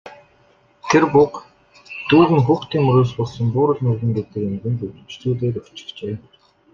Тэр 0.91 1.03
буга 1.13 1.37
дүүг 2.09 2.29
нь 2.37 2.45
хүүхдийн 2.47 2.83
мөрөөс 2.85 3.11
болсон 3.17 3.45
Буурал 3.55 3.81
мэргэн 3.85 4.15
гэдэг 4.17 4.41
эмгэнд 4.49 4.79
үрчлүүлээд 4.85 5.59
өгчихжээ. 5.61 6.15